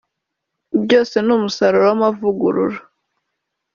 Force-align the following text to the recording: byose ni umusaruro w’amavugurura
byose 0.83 1.15
ni 1.21 1.31
umusaruro 1.37 1.83
w’amavugurura 1.89 2.77